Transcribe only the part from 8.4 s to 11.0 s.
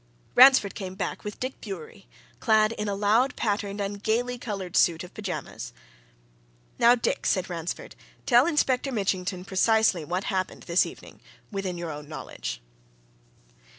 Inspector Mitchington precisely what happened this